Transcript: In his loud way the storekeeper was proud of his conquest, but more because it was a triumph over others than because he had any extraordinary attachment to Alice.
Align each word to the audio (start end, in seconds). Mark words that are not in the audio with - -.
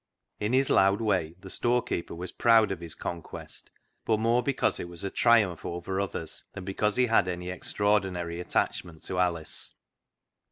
In 0.39 0.53
his 0.53 0.71
loud 0.71 0.99
way 0.99 1.35
the 1.41 1.49
storekeeper 1.51 2.15
was 2.15 2.31
proud 2.31 2.71
of 2.71 2.79
his 2.79 2.95
conquest, 2.95 3.69
but 4.03 4.19
more 4.19 4.41
because 4.41 4.79
it 4.79 4.89
was 4.89 5.03
a 5.03 5.11
triumph 5.11 5.63
over 5.63 6.01
others 6.01 6.45
than 6.53 6.65
because 6.65 6.95
he 6.95 7.05
had 7.05 7.27
any 7.27 7.51
extraordinary 7.51 8.39
attachment 8.39 9.03
to 9.03 9.19
Alice. 9.19 9.73